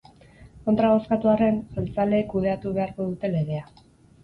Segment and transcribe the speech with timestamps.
[0.69, 3.65] Kontra bozkatu arren, jeltzaleek kudeatu beharko dute legea.